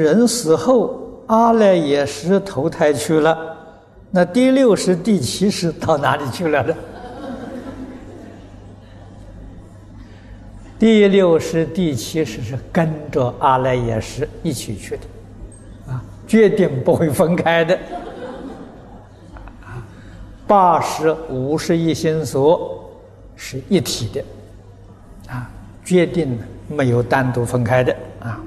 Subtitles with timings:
[0.00, 3.36] 人死后，阿赖耶识投胎去了。
[4.10, 6.74] 那第六识、第七识到哪里去了呢？
[10.78, 17.78] 第六识、第七识是跟着阿赖耶识一起去的，啊，决定不会分开的。
[19.62, 19.84] 啊，
[20.46, 22.90] 八识、五十一心所
[23.36, 24.24] 是一体的，
[25.28, 25.50] 啊，
[25.84, 28.40] 决定没有单独分开的，啊。